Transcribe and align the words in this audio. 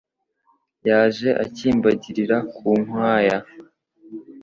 Yaje 0.87 1.29
akimbagirira 1.43 2.37
ku 2.55 2.67
nkwaya, 2.83 3.37